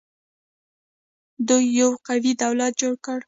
[1.47, 3.17] دوی یو قوي دولت جوړ کړ